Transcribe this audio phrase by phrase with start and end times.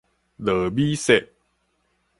[0.37, 1.31] 落米雪